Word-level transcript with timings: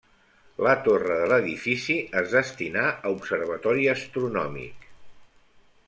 La 0.67 0.71
torre 0.87 1.17
de 1.23 1.27
l'edifici 1.31 1.99
es 2.23 2.33
destinà 2.37 2.87
a 2.95 3.13
observatori 3.21 3.89
astronòmic. 3.97 4.93